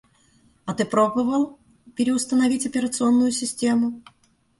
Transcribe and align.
А 0.65 0.73
ты 0.73 0.83
пробовал 0.83 1.59
переустановить 1.95 2.65
операционную 2.65 3.29
систему? 3.31 4.01